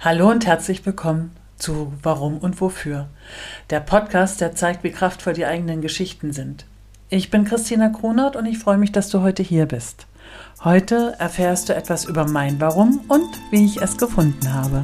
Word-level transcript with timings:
Hallo 0.00 0.30
und 0.30 0.46
herzlich 0.46 0.84
willkommen 0.84 1.34
zu 1.56 1.92
Warum 2.02 2.36
und 2.38 2.60
Wofür. 2.60 3.08
Der 3.70 3.80
Podcast, 3.80 4.40
der 4.42 4.54
zeigt, 4.54 4.84
wie 4.84 4.90
kraftvoll 4.90 5.32
die 5.32 5.46
eigenen 5.46 5.80
Geschichten 5.80 6.32
sind. 6.32 6.66
Ich 7.08 7.30
bin 7.30 7.46
Christina 7.46 7.88
Kronert 7.88 8.36
und 8.36 8.44
ich 8.44 8.58
freue 8.58 8.76
mich, 8.76 8.92
dass 8.92 9.08
du 9.08 9.22
heute 9.22 9.42
hier 9.42 9.66
bist. 9.66 10.06
Heute 10.62 11.16
erfährst 11.18 11.70
du 11.70 11.74
etwas 11.74 12.04
über 12.04 12.28
mein 12.28 12.60
Warum 12.60 13.00
und 13.08 13.26
wie 13.50 13.64
ich 13.64 13.80
es 13.80 13.96
gefunden 13.96 14.52
habe. 14.52 14.82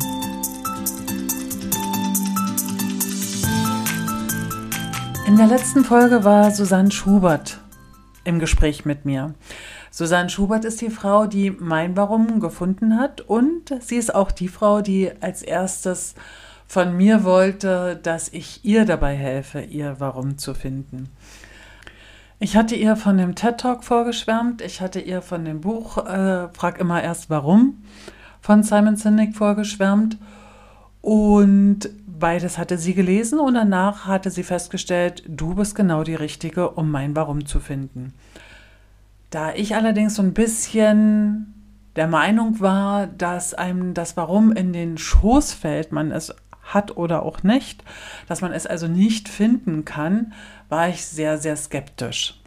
In 5.27 5.37
der 5.37 5.47
letzten 5.47 5.85
Folge 5.85 6.25
war 6.25 6.51
Susanne 6.51 6.91
Schubert 6.91 7.59
im 8.25 8.39
Gespräch 8.39 8.85
mit 8.85 9.05
mir. 9.05 9.35
Susanne 9.93 10.31
Schubert 10.31 10.65
ist 10.65 10.81
die 10.81 10.89
Frau, 10.89 11.27
die 11.27 11.51
mein 11.51 11.99
Warum 11.99 12.41
gefunden 12.41 12.99
hat 12.99 13.21
und 13.21 13.75
sie 13.81 13.97
ist 13.97 14.15
auch 14.15 14.31
die 14.31 14.49
Frau, 14.49 14.81
die 14.81 15.11
als 15.21 15.43
erstes 15.43 16.15
von 16.67 16.97
mir 16.97 17.25
wollte, 17.25 18.01
dass 18.03 18.31
ich 18.31 18.65
ihr 18.65 18.87
dabei 18.87 19.15
helfe, 19.15 19.61
ihr 19.61 19.97
Warum 19.99 20.39
zu 20.39 20.55
finden. 20.55 21.11
Ich 22.41 22.57
hatte 22.57 22.75
ihr 22.75 22.97
von 22.97 23.19
dem 23.19 23.35
TED 23.35 23.59
Talk 23.59 23.85
vorgeschwärmt, 23.85 24.63
ich 24.63 24.81
hatte 24.81 24.99
ihr 24.99 25.21
von 25.21 25.45
dem 25.45 25.61
Buch 25.61 25.99
äh, 25.99 26.49
Frag 26.55 26.81
immer 26.81 27.03
erst 27.03 27.29
warum 27.29 27.85
von 28.41 28.63
Simon 28.63 28.97
Sinek 28.97 29.37
vorgeschwärmt 29.37 30.17
und 31.03 31.91
beides 32.07 32.57
hatte 32.57 32.79
sie 32.79 32.95
gelesen 32.95 33.39
und 33.39 33.55
danach 33.55 34.07
hatte 34.07 34.31
sie 34.31 34.43
festgestellt, 34.43 35.23
du 35.29 35.55
bist 35.55 35.75
genau 35.75 36.03
die 36.03 36.15
Richtige, 36.15 36.71
um 36.71 36.91
mein 36.91 37.15
Warum 37.15 37.45
zu 37.45 37.61
finden. 37.61 38.15
Da 39.33 39.55
ich 39.55 39.75
allerdings 39.75 40.17
so 40.17 40.23
ein 40.23 40.35
bisschen 40.35 41.55
der 41.97 42.07
Meinung 42.07 42.61
war, 42.61 43.07
dass 43.07 43.55
einem 43.55 43.95
das 43.95 44.15
Warum 44.19 44.53
in 44.53 44.75
den 44.75 44.99
Schoß 44.99 45.55
fällt, 45.55 45.91
man 45.91 46.13
es 46.13 46.35
hat 46.63 46.99
oder 46.99 47.23
auch 47.23 47.43
nicht, 47.43 47.83
dass 48.29 48.43
man 48.43 48.53
es 48.53 48.67
also 48.67 48.89
nicht 48.89 49.31
finden 49.31 49.87
kann, 49.87 50.35
war 50.69 50.91
ich 50.91 51.07
sehr, 51.07 51.39
sehr 51.39 51.57
skeptisch. 51.57 52.41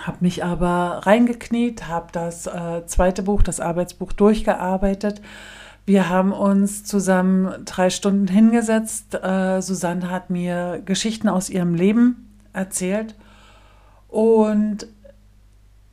Habe 0.00 0.16
mich 0.20 0.42
aber 0.42 1.02
reingekniet, 1.04 1.88
habe 1.88 2.08
das 2.10 2.46
äh, 2.46 2.86
zweite 2.86 3.22
Buch, 3.22 3.42
das 3.42 3.60
Arbeitsbuch 3.60 4.14
durchgearbeitet. 4.14 5.20
Wir 5.84 6.08
haben 6.08 6.32
uns 6.32 6.84
zusammen 6.84 7.66
drei 7.66 7.90
Stunden 7.90 8.28
hingesetzt. 8.28 9.14
Äh, 9.14 9.60
Susanne 9.60 10.10
hat 10.10 10.30
mir 10.30 10.80
Geschichten 10.86 11.28
aus 11.28 11.50
ihrem 11.50 11.74
Leben 11.74 12.34
erzählt 12.54 13.14
und 14.08 14.86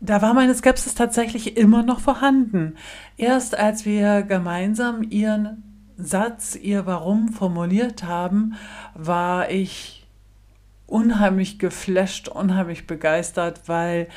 da 0.04 0.22
war 0.22 0.34
meine 0.34 0.54
Skepsis 0.54 0.96
tatsächlich 0.96 1.56
immer 1.56 1.82
noch 1.82 2.02
vorhanden. 2.02 2.76
Erst 3.18 3.58
als 3.58 3.86
wir 3.86 4.24
gemeinsam 4.24 5.02
ihren 5.10 5.64
Satz, 5.98 6.56
ihr 6.56 6.86
Warum 6.86 7.30
formuliert 7.30 8.04
haben, 8.04 8.56
war 8.96 9.50
ich 9.50 10.06
unheimlich 10.88 11.58
geflasht, 11.58 12.28
unheimlich 12.28 12.86
begeistert, 12.86 13.62
weil 13.68 14.10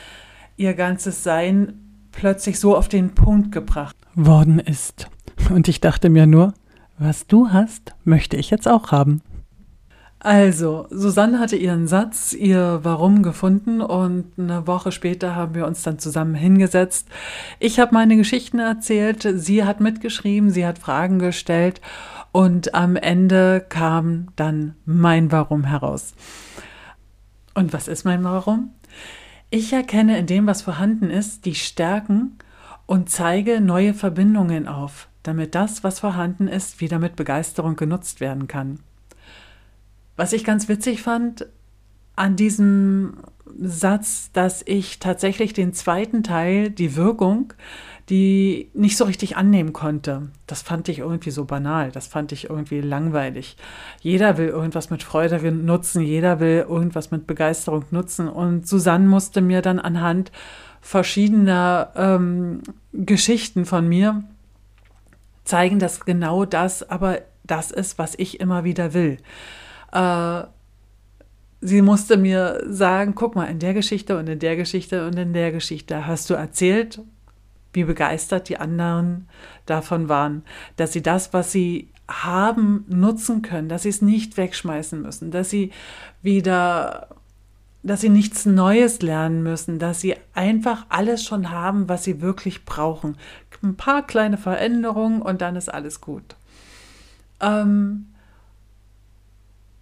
ihr 0.56 0.74
ganzes 0.74 1.22
Sein 1.22 1.74
plötzlich 2.10 2.58
so 2.58 2.76
auf 2.76 2.88
den 2.88 3.14
Punkt 3.14 3.52
gebracht 3.52 3.96
worden 4.14 4.58
ist. 4.58 5.08
Und 5.50 5.68
ich 5.68 5.80
dachte 5.80 6.10
mir 6.10 6.26
nur, 6.26 6.54
was 6.98 7.26
du 7.28 7.50
hast, 7.50 7.94
möchte 8.04 8.36
ich 8.36 8.50
jetzt 8.50 8.66
auch 8.66 8.90
haben. 8.90 9.22
Also, 10.18 10.86
Susanne 10.90 11.38
hatte 11.38 11.56
ihren 11.56 11.86
Satz, 11.86 12.32
ihr 12.32 12.80
Warum 12.82 13.22
gefunden 13.22 13.82
und 13.82 14.32
eine 14.38 14.66
Woche 14.66 14.90
später 14.90 15.36
haben 15.36 15.54
wir 15.54 15.66
uns 15.66 15.82
dann 15.82 15.98
zusammen 15.98 16.34
hingesetzt. 16.34 17.08
Ich 17.60 17.78
habe 17.78 17.94
meine 17.94 18.16
Geschichten 18.16 18.58
erzählt, 18.58 19.28
sie 19.34 19.64
hat 19.64 19.80
mitgeschrieben, 19.80 20.50
sie 20.50 20.66
hat 20.66 20.78
Fragen 20.78 21.18
gestellt 21.18 21.82
und 22.32 22.74
am 22.74 22.96
Ende 22.96 23.64
kam 23.68 24.28
dann 24.36 24.74
mein 24.86 25.30
Warum 25.32 25.64
heraus. 25.64 26.14
Und 27.54 27.72
was 27.72 27.86
ist 27.86 28.04
mein 28.04 28.24
Warum? 28.24 28.70
Ich 29.50 29.72
erkenne 29.72 30.18
in 30.18 30.26
dem, 30.26 30.46
was 30.46 30.62
vorhanden 30.62 31.10
ist, 31.10 31.44
die 31.44 31.54
Stärken 31.54 32.38
und 32.86 33.10
zeige 33.10 33.60
neue 33.60 33.94
Verbindungen 33.94 34.66
auf, 34.66 35.08
damit 35.22 35.54
das, 35.54 35.84
was 35.84 36.00
vorhanden 36.00 36.48
ist, 36.48 36.80
wieder 36.80 36.98
mit 36.98 37.16
Begeisterung 37.16 37.76
genutzt 37.76 38.20
werden 38.20 38.48
kann. 38.48 38.80
Was 40.16 40.32
ich 40.32 40.44
ganz 40.44 40.68
witzig 40.68 41.02
fand 41.02 41.46
an 42.16 42.36
diesem 42.36 43.18
Satz, 43.60 44.30
dass 44.32 44.62
ich 44.66 44.98
tatsächlich 44.98 45.52
den 45.52 45.72
zweiten 45.72 46.22
Teil, 46.22 46.70
die 46.70 46.96
Wirkung, 46.96 47.52
die 48.08 48.70
nicht 48.72 48.96
so 48.96 49.04
richtig 49.04 49.36
annehmen 49.36 49.72
konnte. 49.72 50.28
Das 50.46 50.62
fand 50.62 50.88
ich 50.88 51.00
irgendwie 51.00 51.30
so 51.30 51.44
banal, 51.44 51.90
das 51.90 52.06
fand 52.06 52.32
ich 52.32 52.48
irgendwie 52.48 52.80
langweilig. 52.80 53.56
Jeder 54.00 54.38
will 54.38 54.48
irgendwas 54.48 54.90
mit 54.90 55.02
Freude 55.02 55.52
nutzen, 55.52 56.02
jeder 56.02 56.38
will 56.38 56.66
irgendwas 56.68 57.10
mit 57.10 57.26
Begeisterung 57.26 57.84
nutzen. 57.90 58.28
Und 58.28 58.66
Susanne 58.68 59.06
musste 59.06 59.40
mir 59.40 59.60
dann 59.60 59.78
anhand 59.78 60.30
verschiedener 60.80 61.90
ähm, 61.96 62.62
Geschichten 62.92 63.64
von 63.64 63.88
mir 63.88 64.22
zeigen, 65.44 65.78
dass 65.78 66.04
genau 66.04 66.44
das 66.44 66.88
aber 66.88 67.20
das 67.44 67.70
ist, 67.70 67.98
was 67.98 68.14
ich 68.16 68.40
immer 68.40 68.64
wieder 68.64 68.94
will. 68.94 69.18
Äh, 69.96 70.46
sie 71.60 71.82
musste 71.82 72.16
mir 72.18 72.62
sagen, 72.68 73.14
guck 73.14 73.34
mal, 73.34 73.46
in 73.46 73.58
der 73.58 73.72
Geschichte 73.72 74.18
und 74.18 74.28
in 74.28 74.38
der 74.38 74.56
Geschichte 74.56 75.06
und 75.06 75.16
in 75.16 75.32
der 75.32 75.52
Geschichte 75.52 76.06
hast 76.06 76.28
du 76.28 76.34
erzählt, 76.34 77.00
wie 77.72 77.84
begeistert 77.84 78.48
die 78.48 78.58
anderen 78.58 79.28
davon 79.64 80.08
waren, 80.08 80.42
dass 80.76 80.92
sie 80.92 81.02
das, 81.02 81.32
was 81.32 81.52
sie 81.52 81.90
haben, 82.08 82.84
nutzen 82.88 83.42
können, 83.42 83.68
dass 83.68 83.82
sie 83.82 83.88
es 83.88 84.02
nicht 84.02 84.36
wegschmeißen 84.36 85.00
müssen, 85.00 85.30
dass 85.30 85.50
sie 85.50 85.72
wieder, 86.22 87.08
dass 87.82 88.02
sie 88.02 88.08
nichts 88.10 88.46
Neues 88.46 89.02
lernen 89.02 89.42
müssen, 89.42 89.78
dass 89.78 90.00
sie 90.00 90.14
einfach 90.34 90.86
alles 90.88 91.24
schon 91.24 91.50
haben, 91.50 91.88
was 91.88 92.04
sie 92.04 92.20
wirklich 92.20 92.64
brauchen. 92.64 93.16
Ein 93.62 93.76
paar 93.76 94.06
kleine 94.06 94.36
Veränderungen 94.36 95.22
und 95.22 95.40
dann 95.40 95.56
ist 95.56 95.72
alles 95.72 96.00
gut. 96.00 96.36
Ähm, 97.40 98.06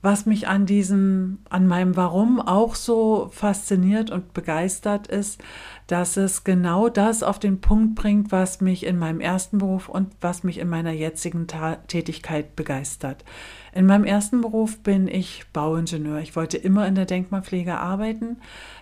was 0.04 0.26
mich 0.26 0.48
an 0.48 0.66
diesem, 0.66 1.38
an 1.48 1.66
meinem 1.66 1.96
Warum 1.96 2.38
auch 2.38 2.74
so 2.74 3.30
fasziniert 3.32 4.10
und 4.10 4.34
begeistert 4.34 5.06
ist, 5.06 5.42
dass 5.86 6.18
es 6.18 6.44
genau 6.44 6.90
das 6.90 7.22
auf 7.22 7.38
den 7.38 7.62
Punkt 7.62 7.94
bringt, 7.94 8.30
was 8.30 8.60
mich 8.60 8.84
in 8.84 8.98
meinem 8.98 9.20
ersten 9.20 9.56
Beruf 9.56 9.88
und 9.88 10.08
was 10.20 10.44
mich 10.44 10.58
in 10.58 10.68
meiner 10.68 10.92
jetzigen 10.92 11.46
Ta 11.46 11.76
Tätigkeit 11.88 12.54
begeistert. 12.54 13.24
In 13.72 13.86
meinem 13.86 14.04
ersten 14.04 14.42
Beruf 14.42 14.78
bin 14.80 15.08
ich 15.08 15.46
Bauingenieur. 15.54 16.18
Ich 16.18 16.36
wollte 16.36 16.58
immer 16.58 16.86
in 16.86 16.96
der 16.96 17.06
Denkmalpflege 17.06 17.78
arbeiten. 17.78 18.36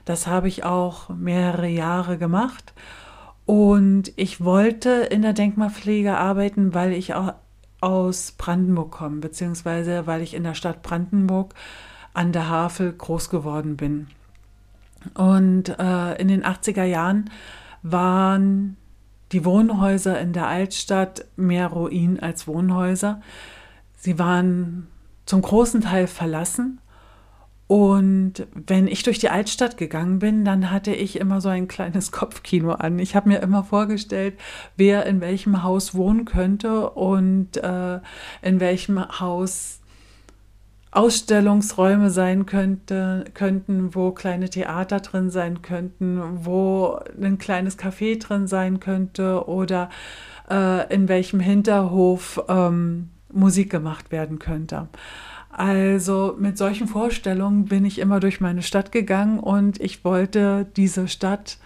Das 0.04 0.26
habe 0.26 0.48
ich 0.48 0.64
auch 0.64 1.08
mehrere 1.08 1.68
Jahre 1.68 2.18
gemacht. 2.18 2.74
Und 3.46 4.12
ich 4.16 4.44
wollte 4.44 4.90
in 4.90 5.22
der 5.22 5.34
Denkmalpflege 5.34 6.16
arbeiten, 6.16 6.74
weil 6.74 6.92
ich 6.92 7.14
auch 7.14 7.34
aus 7.82 8.32
Brandenburg 8.32 8.92
komme, 8.92 9.16
beziehungsweise 9.16 10.06
weil 10.06 10.22
ich 10.22 10.34
in 10.34 10.44
der 10.44 10.54
Stadt 10.54 10.82
Brandenburg 10.82 11.54
an 12.14 12.32
der 12.32 12.48
Havel 12.48 12.92
groß 12.92 13.30
geworden 13.30 13.76
bin. 13.76 14.08
Und 15.14 15.68
äh, 15.78 16.14
in 16.20 16.28
den 16.28 16.44
80er 16.44 16.84
Jahren 16.84 17.30
waren 17.82 18.76
die 19.32 19.44
Wohnhäuser 19.44 20.20
in 20.20 20.32
der 20.32 20.46
Altstadt 20.46 21.24
mehr 21.36 21.68
Ruin 21.68 22.20
als 22.20 22.46
Wohnhäuser. 22.46 23.20
Sie 23.96 24.18
waren 24.18 24.86
zum 25.26 25.42
großen 25.42 25.80
Teil 25.80 26.06
verlassen 26.06 26.80
und 27.66 28.46
wenn 28.52 28.86
ich 28.86 29.02
durch 29.02 29.18
die 29.18 29.30
Altstadt 29.30 29.76
gegangen 29.76 30.18
bin, 30.18 30.44
dann 30.44 30.70
hatte 30.70 30.92
ich 30.92 31.18
immer 31.18 31.40
so 31.40 31.48
ein 31.48 31.68
kleines 31.68 32.12
Kopfkino 32.12 32.72
an. 32.72 32.98
Ich 32.98 33.16
habe 33.16 33.28
mir 33.28 33.40
immer 33.40 33.64
vorgestellt, 33.64 34.34
wer 34.76 35.06
in 35.06 35.20
welchem 35.20 35.62
Haus 35.62 35.94
wohnen 35.94 36.24
könnte 36.24 36.90
und 36.90 37.56
äh, 37.56 38.00
in 38.42 38.60
welchem 38.60 39.20
Haus 39.20 39.78
Ausstellungsräume 40.90 42.10
sein 42.10 42.44
könnte, 42.44 43.24
könnten, 43.32 43.94
wo 43.94 44.10
kleine 44.10 44.50
Theater 44.50 45.00
drin 45.00 45.30
sein 45.30 45.62
könnten, 45.62 46.20
wo 46.44 47.00
ein 47.20 47.38
kleines 47.38 47.78
Café 47.78 48.20
drin 48.20 48.46
sein 48.46 48.78
könnte 48.78 49.48
oder 49.48 49.88
äh, 50.50 50.92
in 50.94 51.08
welchem 51.08 51.40
Hinterhof 51.40 52.44
ähm, 52.46 53.08
Musik 53.32 53.70
gemacht 53.70 54.12
werden 54.12 54.38
könnte. 54.38 54.88
Also 55.52 56.34
mit 56.38 56.56
solchen 56.56 56.88
Vorstellungen 56.88 57.66
bin 57.66 57.84
ich 57.84 57.98
immer 57.98 58.20
durch 58.20 58.40
meine 58.40 58.62
Stadt 58.62 58.90
gegangen 58.90 59.38
und 59.38 59.80
ich 59.80 60.02
wollte 60.02 60.66
diese 60.76 61.08
Stadt 61.08 61.58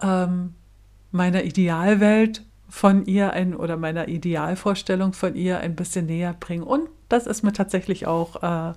ähm, 0.00 0.54
meiner 1.10 1.42
Idealwelt 1.42 2.42
von 2.68 3.06
ihr 3.06 3.32
ein 3.32 3.54
oder 3.54 3.76
meiner 3.76 4.08
Idealvorstellung 4.08 5.12
von 5.12 5.34
ihr 5.34 5.58
ein 5.58 5.74
bisschen 5.74 6.06
näher 6.06 6.34
bringen. 6.38 6.62
Und 6.62 6.88
das 7.08 7.26
ist 7.26 7.42
mir 7.42 7.52
tatsächlich 7.52 8.06
auch 8.06 8.42
äh, 8.42 8.72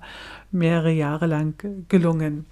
mehrere 0.50 0.92
Jahre 0.92 1.26
lang 1.26 1.54
gelungen. 1.88 2.44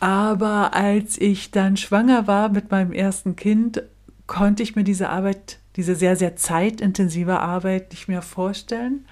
Aber 0.00 0.74
als 0.74 1.18
ich 1.18 1.50
dann 1.50 1.76
schwanger 1.76 2.26
war 2.26 2.48
mit 2.48 2.70
meinem 2.70 2.92
ersten 2.92 3.36
Kind, 3.36 3.82
konnte 4.26 4.62
ich 4.62 4.74
mir 4.74 4.84
diese 4.84 5.10
Arbeit 5.10 5.58
diese 5.76 5.94
sehr, 5.94 6.16
sehr 6.16 6.36
zeitintensive 6.36 7.38
Arbeit 7.38 7.90
nicht 7.90 8.08
mehr 8.08 8.22
vorstellen. 8.22 9.06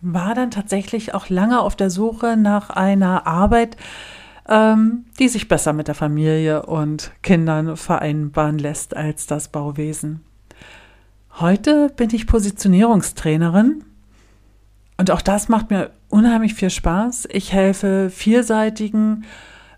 War 0.00 0.34
dann 0.34 0.50
tatsächlich 0.50 1.14
auch 1.14 1.28
lange 1.28 1.60
auf 1.60 1.76
der 1.76 1.90
Suche 1.90 2.36
nach 2.36 2.70
einer 2.70 3.26
Arbeit, 3.26 3.76
ähm, 4.48 5.04
die 5.18 5.28
sich 5.28 5.48
besser 5.48 5.72
mit 5.72 5.88
der 5.88 5.94
Familie 5.94 6.66
und 6.66 7.12
Kindern 7.22 7.76
vereinbaren 7.76 8.58
lässt 8.58 8.96
als 8.96 9.26
das 9.26 9.48
Bauwesen. 9.48 10.24
Heute 11.40 11.88
bin 11.96 12.10
ich 12.10 12.26
Positionierungstrainerin 12.26 13.84
und 14.96 15.10
auch 15.10 15.22
das 15.22 15.48
macht 15.48 15.70
mir 15.70 15.90
unheimlich 16.08 16.54
viel 16.54 16.70
Spaß. 16.70 17.28
Ich 17.30 17.52
helfe 17.52 18.10
vielseitigen 18.10 19.24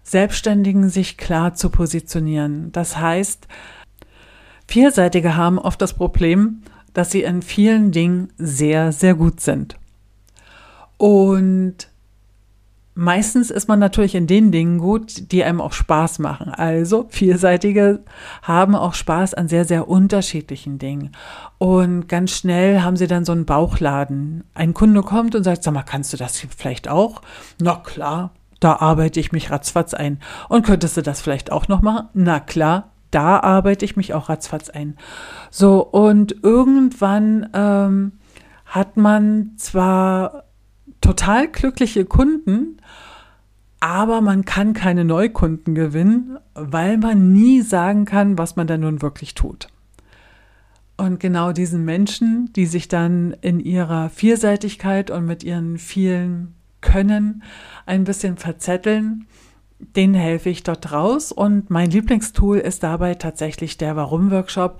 Selbstständigen, 0.02 0.88
sich 0.88 1.18
klar 1.18 1.54
zu 1.54 1.70
positionieren. 1.70 2.72
Das 2.72 2.96
heißt, 2.96 3.46
Vielseitige 4.66 5.36
haben 5.36 5.58
oft 5.58 5.82
das 5.82 5.94
Problem, 5.94 6.62
dass 6.94 7.10
sie 7.10 7.22
in 7.22 7.42
vielen 7.42 7.92
Dingen 7.92 8.32
sehr, 8.38 8.92
sehr 8.92 9.14
gut 9.14 9.40
sind. 9.40 9.79
Und 11.00 11.88
meistens 12.94 13.50
ist 13.50 13.68
man 13.68 13.78
natürlich 13.78 14.14
in 14.14 14.26
den 14.26 14.52
Dingen 14.52 14.76
gut, 14.76 15.32
die 15.32 15.42
einem 15.42 15.62
auch 15.62 15.72
Spaß 15.72 16.18
machen. 16.18 16.50
Also 16.50 17.06
Vielseitige 17.08 18.00
haben 18.42 18.74
auch 18.74 18.92
Spaß 18.92 19.32
an 19.32 19.48
sehr, 19.48 19.64
sehr 19.64 19.88
unterschiedlichen 19.88 20.78
Dingen. 20.78 21.12
Und 21.56 22.06
ganz 22.06 22.32
schnell 22.32 22.82
haben 22.82 22.98
sie 22.98 23.06
dann 23.06 23.24
so 23.24 23.32
einen 23.32 23.46
Bauchladen. 23.46 24.44
Ein 24.52 24.74
Kunde 24.74 25.00
kommt 25.00 25.34
und 25.34 25.42
sagt, 25.42 25.62
sag 25.62 25.72
mal, 25.72 25.84
kannst 25.84 26.12
du 26.12 26.18
das 26.18 26.38
vielleicht 26.54 26.86
auch? 26.86 27.22
Na 27.58 27.76
klar, 27.76 28.32
da 28.60 28.76
arbeite 28.76 29.20
ich 29.20 29.32
mich 29.32 29.50
ratzfatz 29.50 29.94
ein. 29.94 30.18
Und 30.50 30.66
könntest 30.66 30.98
du 30.98 31.02
das 31.02 31.22
vielleicht 31.22 31.50
auch 31.50 31.66
noch 31.66 31.80
machen? 31.80 32.10
Na 32.12 32.40
klar, 32.40 32.90
da 33.10 33.40
arbeite 33.40 33.86
ich 33.86 33.96
mich 33.96 34.12
auch 34.12 34.28
ratzfatz 34.28 34.68
ein. 34.68 34.98
So, 35.50 35.82
und 35.82 36.36
irgendwann 36.42 37.48
ähm, 37.54 38.12
hat 38.66 38.98
man 38.98 39.52
zwar 39.56 40.44
total 41.00 41.48
glückliche 41.48 42.04
Kunden, 42.04 42.78
aber 43.80 44.20
man 44.20 44.44
kann 44.44 44.74
keine 44.74 45.04
Neukunden 45.04 45.74
gewinnen, 45.74 46.38
weil 46.54 46.98
man 46.98 47.32
nie 47.32 47.62
sagen 47.62 48.04
kann, 48.04 48.36
was 48.36 48.56
man 48.56 48.66
da 48.66 48.76
nun 48.76 49.00
wirklich 49.00 49.34
tut. 49.34 49.68
Und 50.98 51.18
genau 51.18 51.52
diesen 51.52 51.86
Menschen, 51.86 52.50
die 52.54 52.66
sich 52.66 52.88
dann 52.88 53.34
in 53.40 53.58
ihrer 53.58 54.10
Vielseitigkeit 54.10 55.10
und 55.10 55.24
mit 55.24 55.42
ihren 55.42 55.78
vielen 55.78 56.54
Können 56.82 57.42
ein 57.86 58.04
bisschen 58.04 58.36
verzetteln, 58.36 59.26
denen 59.78 60.12
helfe 60.14 60.50
ich 60.50 60.62
dort 60.62 60.92
raus. 60.92 61.32
Und 61.32 61.70
mein 61.70 61.90
Lieblingstool 61.90 62.58
ist 62.58 62.82
dabei 62.82 63.14
tatsächlich 63.14 63.78
der 63.78 63.96
Warum-Workshop, 63.96 64.78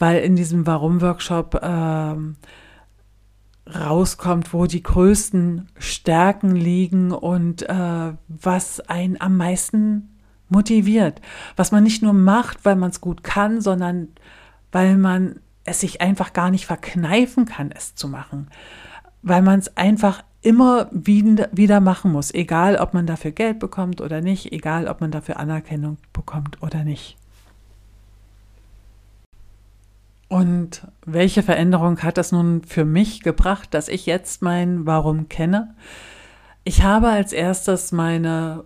weil 0.00 0.22
in 0.22 0.34
diesem 0.34 0.66
Warum-Workshop 0.66 1.60
ähm, 1.62 2.34
rauskommt, 3.74 4.52
wo 4.52 4.66
die 4.66 4.82
größten 4.82 5.68
Stärken 5.78 6.54
liegen 6.54 7.12
und 7.12 7.62
äh, 7.68 8.12
was 8.28 8.80
einen 8.88 9.20
am 9.20 9.36
meisten 9.36 10.16
motiviert. 10.48 11.20
Was 11.56 11.72
man 11.72 11.84
nicht 11.84 12.02
nur 12.02 12.12
macht, 12.12 12.64
weil 12.64 12.76
man 12.76 12.90
es 12.90 13.00
gut 13.00 13.22
kann, 13.22 13.60
sondern 13.60 14.08
weil 14.72 14.96
man 14.96 15.40
es 15.64 15.80
sich 15.80 16.00
einfach 16.00 16.32
gar 16.32 16.50
nicht 16.50 16.66
verkneifen 16.66 17.46
kann, 17.46 17.70
es 17.70 17.94
zu 17.94 18.08
machen. 18.08 18.48
Weil 19.22 19.42
man 19.42 19.58
es 19.58 19.76
einfach 19.76 20.22
immer 20.42 20.88
wieder 20.92 21.80
machen 21.80 22.12
muss, 22.12 22.32
egal 22.32 22.76
ob 22.76 22.94
man 22.94 23.06
dafür 23.06 23.30
Geld 23.30 23.58
bekommt 23.58 24.00
oder 24.00 24.20
nicht, 24.20 24.52
egal 24.52 24.88
ob 24.88 25.00
man 25.00 25.10
dafür 25.10 25.38
Anerkennung 25.38 25.98
bekommt 26.12 26.62
oder 26.62 26.82
nicht. 26.82 27.19
Und 30.30 30.86
welche 31.04 31.42
Veränderung 31.42 32.04
hat 32.04 32.16
das 32.16 32.30
nun 32.30 32.62
für 32.62 32.84
mich 32.84 33.22
gebracht, 33.22 33.74
dass 33.74 33.88
ich 33.88 34.06
jetzt 34.06 34.42
mein 34.42 34.86
Warum 34.86 35.28
kenne? 35.28 35.74
Ich 36.62 36.84
habe 36.84 37.08
als 37.08 37.32
erstes 37.32 37.90
meine 37.90 38.62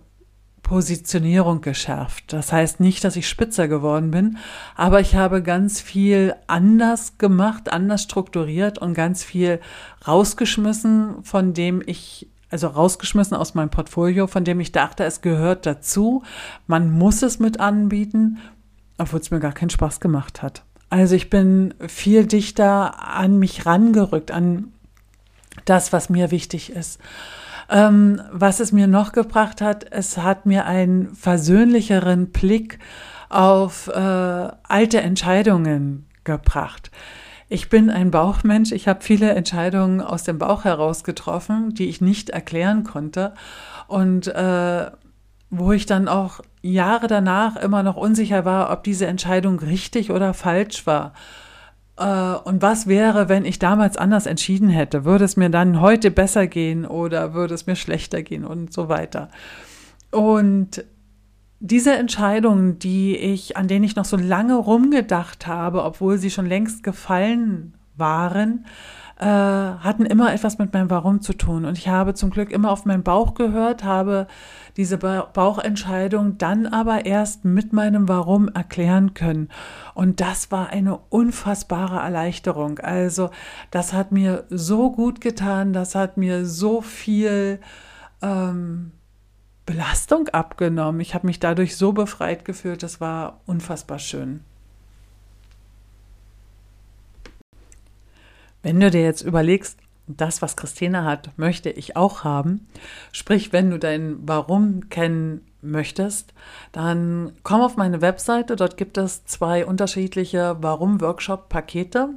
Positionierung 0.61 1.61
geschärft. 1.61 2.33
Das 2.33 2.51
heißt 2.51 2.81
nicht, 2.81 3.03
dass 3.03 3.15
ich 3.15 3.27
spitzer 3.27 3.67
geworden 3.67 4.11
bin, 4.11 4.37
aber 4.75 4.99
ich 4.99 5.15
habe 5.15 5.41
ganz 5.41 5.81
viel 5.81 6.35
anders 6.45 7.17
gemacht, 7.17 7.73
anders 7.73 8.03
strukturiert 8.03 8.77
und 8.77 8.93
ganz 8.93 9.23
viel 9.23 9.59
rausgeschmissen, 10.07 11.23
von 11.23 11.55
dem 11.55 11.81
ich 11.83 12.29
also 12.51 12.67
rausgeschmissen 12.67 13.35
aus 13.35 13.55
meinem 13.55 13.71
Portfolio, 13.71 14.27
von 14.27 14.43
dem 14.43 14.59
ich 14.59 14.71
dachte, 14.71 15.03
es 15.03 15.21
gehört 15.21 15.65
dazu. 15.65 16.21
Man 16.67 16.91
muss 16.91 17.23
es 17.23 17.39
mit 17.39 17.59
anbieten, 17.59 18.37
obwohl 18.99 19.19
es 19.19 19.31
mir 19.31 19.39
gar 19.39 19.53
keinen 19.53 19.71
Spaß 19.71 19.99
gemacht 19.99 20.43
hat. 20.43 20.63
Also 20.95 21.17
ich 21.17 21.29
bin 21.29 21.73
viel 21.89 22.25
dichter 22.25 23.05
an 23.05 23.37
mich 23.37 23.65
rangerückt, 23.65 24.31
an 24.31 24.71
das, 25.65 25.91
was 25.91 26.09
mir 26.09 26.31
wichtig 26.31 26.71
ist. 26.71 27.01
Ähm, 27.69 28.21
was 28.31 28.61
es 28.61 28.71
mir 28.71 28.87
noch 28.87 29.11
gebracht 29.11 29.59
hat, 29.59 29.91
es 29.91 30.17
hat 30.17 30.45
mir 30.45 30.65
einen 30.65 31.13
versöhnlicheren 31.13 32.27
Blick 32.27 32.79
auf 33.27 33.89
äh, 33.89 33.99
alte 33.99 35.01
Entscheidungen 35.01 36.05
gebracht. 36.23 36.91
Ich 37.49 37.67
bin 37.67 37.89
ein 37.89 38.09
Bauchmensch. 38.09 38.71
Ich 38.71 38.87
habe 38.87 39.03
viele 39.03 39.31
Entscheidungen 39.31 39.99
aus 39.99 40.23
dem 40.23 40.39
Bauch 40.39 40.63
heraus 40.63 41.03
getroffen, 41.03 41.73
die 41.73 41.89
ich 41.89 41.99
nicht 41.99 42.29
erklären 42.29 42.85
konnte. 42.85 43.33
Und 43.89 44.27
äh, 44.27 44.91
wo 45.49 45.71
ich 45.71 45.85
dann 45.85 46.07
auch 46.07 46.41
Jahre 46.61 47.07
danach 47.07 47.55
immer 47.55 47.83
noch 47.83 47.95
unsicher 47.95 48.45
war, 48.45 48.71
ob 48.71 48.83
diese 48.83 49.05
Entscheidung 49.05 49.59
richtig 49.59 50.11
oder 50.11 50.33
falsch 50.33 50.87
war. 50.87 51.13
Äh, 51.97 52.35
und 52.43 52.61
was 52.61 52.87
wäre, 52.87 53.29
wenn 53.29 53.45
ich 53.45 53.59
damals 53.59 53.97
anders 53.97 54.25
entschieden 54.25 54.69
hätte? 54.69 55.05
Würde 55.05 55.25
es 55.25 55.37
mir 55.37 55.49
dann 55.49 55.81
heute 55.81 56.11
besser 56.11 56.47
gehen 56.47 56.85
oder 56.85 57.33
würde 57.33 57.53
es 57.53 57.67
mir 57.67 57.75
schlechter 57.75 58.23
gehen 58.23 58.45
und 58.45 58.73
so 58.73 58.89
weiter? 58.89 59.29
Und 60.11 60.83
diese 61.59 61.93
Entscheidungen, 61.93 62.79
die 62.79 63.15
ich, 63.15 63.57
an 63.57 63.67
denen 63.67 63.85
ich 63.85 63.95
noch 63.95 64.05
so 64.05 64.17
lange 64.17 64.55
rumgedacht 64.55 65.47
habe, 65.47 65.83
obwohl 65.83 66.17
sie 66.17 66.29
schon 66.29 66.45
längst 66.45 66.83
gefallen 66.83 67.73
waren, 67.95 68.65
äh, 69.17 69.25
hatten 69.25 70.05
immer 70.05 70.33
etwas 70.33 70.57
mit 70.57 70.73
meinem 70.73 70.89
Warum 70.89 71.21
zu 71.21 71.33
tun. 71.33 71.65
Und 71.65 71.77
ich 71.77 71.87
habe 71.87 72.13
zum 72.13 72.31
Glück 72.31 72.51
immer 72.51 72.71
auf 72.71 72.85
meinen 72.85 73.03
Bauch 73.03 73.33
gehört, 73.33 73.83
habe 73.83 74.27
diese 74.75 74.97
Bauchentscheidung 74.97 76.37
dann 76.37 76.67
aber 76.67 77.05
erst 77.05 77.45
mit 77.45 77.71
meinem 77.71 78.09
Warum 78.09 78.49
erklären 78.49 79.13
können. 79.13 79.49
Und 79.93 80.19
das 80.19 80.51
war 80.51 80.69
eine 80.69 80.97
unfassbare 80.97 81.99
Erleichterung. 81.99 82.79
Also 82.79 83.29
das 83.71 83.93
hat 83.93 84.11
mir 84.11 84.45
so 84.49 84.91
gut 84.91 85.21
getan, 85.21 85.71
das 85.71 85.95
hat 85.95 86.17
mir 86.17 86.45
so 86.45 86.81
viel 86.81 87.59
ähm, 88.21 88.91
Belastung 89.65 90.27
abgenommen. 90.29 90.99
Ich 90.99 91.15
habe 91.15 91.25
mich 91.25 91.39
dadurch 91.39 91.77
so 91.77 91.93
befreit 91.93 92.43
gefühlt, 92.43 92.83
das 92.83 92.99
war 92.99 93.39
unfassbar 93.45 93.99
schön. 93.99 94.41
Wenn 98.65 98.79
du 98.79 98.89
dir 98.89 99.03
jetzt 99.03 99.21
überlegst, 99.21 99.77
das, 100.07 100.41
was 100.41 100.55
Christina 100.55 101.03
hat, 101.03 101.29
möchte 101.37 101.69
ich 101.69 101.95
auch 101.95 102.23
haben. 102.23 102.65
Sprich, 103.11 103.53
wenn 103.53 103.69
du 103.69 103.77
dein 103.77 104.17
Warum 104.27 104.89
kennen 104.89 105.41
möchtest, 105.61 106.33
dann 106.71 107.33
komm 107.43 107.61
auf 107.61 107.77
meine 107.77 108.01
Webseite. 108.01 108.55
Dort 108.55 108.75
gibt 108.75 108.97
es 108.97 109.23
zwei 109.25 109.67
unterschiedliche 109.67 110.57
Warum-Workshop-Pakete. 110.61 112.15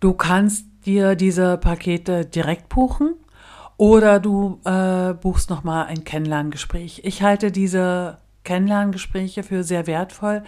Du 0.00 0.14
kannst 0.14 0.64
dir 0.86 1.16
diese 1.16 1.58
Pakete 1.58 2.24
direkt 2.24 2.70
buchen 2.70 3.12
oder 3.76 4.20
du 4.20 4.58
äh, 4.64 5.12
buchst 5.12 5.50
nochmal 5.50 5.84
ein 5.84 6.04
Kennenlerngespräch. 6.04 7.02
Ich 7.04 7.22
halte 7.22 7.52
diese 7.52 8.16
Kennenlerngespräche 8.44 9.42
für 9.42 9.64
sehr 9.64 9.86
wertvoll. 9.86 10.44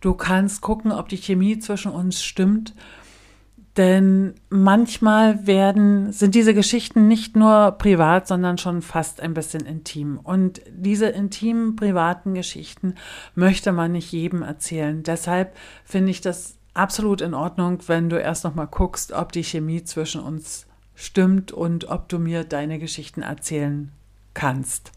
Du 0.00 0.14
kannst 0.14 0.60
gucken, 0.60 0.92
ob 0.92 1.08
die 1.08 1.16
Chemie 1.16 1.58
zwischen 1.58 1.90
uns 1.90 2.22
stimmt 2.22 2.74
denn 3.76 4.34
manchmal 4.50 5.46
werden, 5.46 6.12
sind 6.12 6.34
diese 6.34 6.52
Geschichten 6.52 7.08
nicht 7.08 7.36
nur 7.36 7.72
privat, 7.72 8.28
sondern 8.28 8.58
schon 8.58 8.82
fast 8.82 9.20
ein 9.20 9.32
bisschen 9.32 9.64
intim. 9.64 10.18
Und 10.22 10.60
diese 10.68 11.06
intimen, 11.06 11.76
privaten 11.76 12.34
Geschichten 12.34 12.96
möchte 13.34 13.72
man 13.72 13.92
nicht 13.92 14.12
jedem 14.12 14.42
erzählen. 14.42 15.02
Deshalb 15.02 15.56
finde 15.84 16.10
ich 16.10 16.20
das 16.20 16.58
absolut 16.74 17.22
in 17.22 17.32
Ordnung, 17.32 17.78
wenn 17.86 18.10
du 18.10 18.20
erst 18.20 18.44
noch 18.44 18.54
mal 18.54 18.66
guckst, 18.66 19.12
ob 19.12 19.32
die 19.32 19.44
Chemie 19.44 19.84
zwischen 19.84 20.20
uns 20.20 20.66
stimmt 20.94 21.50
und 21.50 21.88
ob 21.88 22.08
du 22.08 22.18
mir 22.18 22.44
deine 22.44 22.78
Geschichten 22.78 23.22
erzählen 23.22 23.90
kannst. 24.34 24.92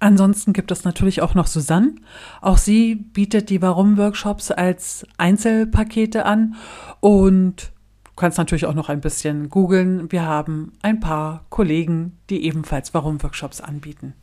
Ansonsten 0.00 0.52
gibt 0.52 0.70
es 0.70 0.84
natürlich 0.84 1.22
auch 1.22 1.34
noch 1.34 1.48
Susanne. 1.48 1.94
Auch 2.40 2.58
sie 2.58 2.94
bietet 2.94 3.50
die 3.50 3.60
Warum-Workshops 3.60 4.50
als 4.50 5.06
Einzelpakete 5.16 6.24
an 6.24 6.54
und 7.00 7.72
du 8.04 8.10
kannst 8.14 8.38
natürlich 8.38 8.66
auch 8.66 8.74
noch 8.74 8.88
ein 8.88 9.00
bisschen 9.00 9.48
googeln. 9.48 10.12
Wir 10.12 10.24
haben 10.24 10.72
ein 10.82 11.00
paar 11.00 11.46
Kollegen, 11.48 12.16
die 12.30 12.44
ebenfalls 12.44 12.94
Warum-Workshops 12.94 13.60
anbieten. 13.60 14.14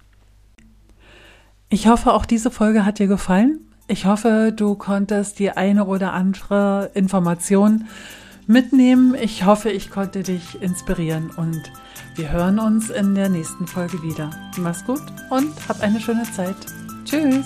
Ich 1.70 1.88
hoffe, 1.88 2.14
auch 2.14 2.26
diese 2.26 2.52
Folge 2.52 2.86
hat 2.86 3.00
dir 3.00 3.08
gefallen. 3.08 3.60
Ich 3.88 4.06
hoffe, 4.06 4.54
du 4.56 4.76
konntest 4.76 5.40
die 5.40 5.52
eine 5.52 5.86
oder 5.86 6.14
andere 6.14 6.92
Information 6.94 7.86
mitnehmen. 8.48 9.16
Ich 9.16 9.46
hoffe, 9.46 9.70
ich 9.70 9.90
konnte 9.90 10.24
dich 10.24 10.62
inspirieren 10.62 11.30
und 11.32 11.62
wir 12.16 12.32
hören 12.32 12.60
uns 12.60 12.90
in 12.90 13.16
der 13.16 13.30
nächsten 13.30 13.68
Folge 13.68 14.02
wieder. 14.02 14.32
Mach's 14.58 14.86
gut 14.86 15.02
und 15.30 15.54
hab 15.68 15.82
eine 15.82 16.00
schöne 16.00 16.24
Zeit. 16.32 16.56
Tschüss. 17.06 17.46